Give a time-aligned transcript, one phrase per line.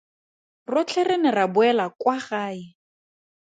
[0.73, 2.61] Rotlhe re ne ra boela kwa gae.